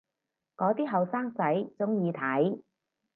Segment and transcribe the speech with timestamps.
[0.57, 1.43] 嗰啲後生仔
[1.77, 2.61] 鍾意睇